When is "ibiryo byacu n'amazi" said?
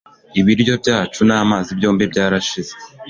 0.39-1.69